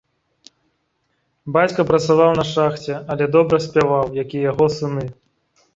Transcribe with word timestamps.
Бацька 1.59 1.85
працаваў 1.91 2.31
на 2.41 2.45
шахце, 2.53 2.93
але 3.13 3.29
добра 3.37 3.55
спяваў, 3.69 4.05
як 4.23 4.29
і 4.39 4.45
яго 4.51 4.65
сыны. 4.81 5.05